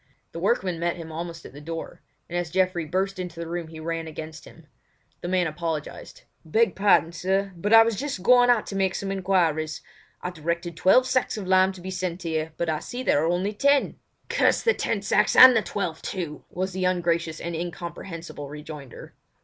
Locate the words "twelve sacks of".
10.75-11.45